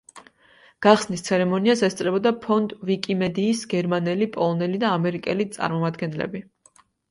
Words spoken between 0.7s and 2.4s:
გახსნის ცერემონიას ესწრებოდა